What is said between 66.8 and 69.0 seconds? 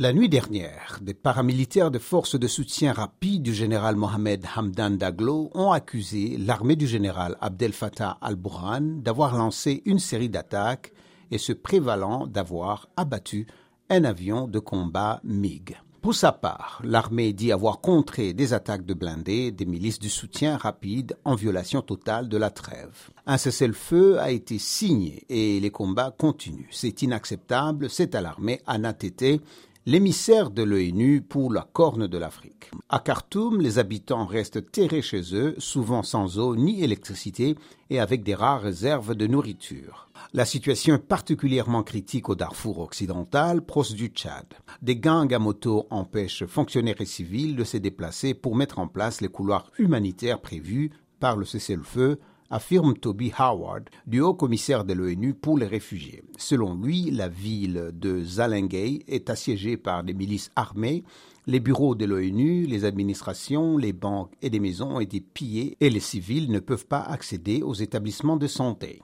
pas accéder aux établissements de santé.